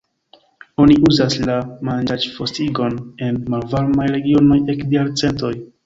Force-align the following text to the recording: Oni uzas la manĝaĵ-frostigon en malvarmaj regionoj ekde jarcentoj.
Oni 0.85 0.95
uzas 1.09 1.35
la 1.49 1.57
manĝaĵ-frostigon 1.91 2.99
en 3.29 3.41
malvarmaj 3.55 4.13
regionoj 4.19 4.63
ekde 4.77 5.03
jarcentoj. 5.03 5.59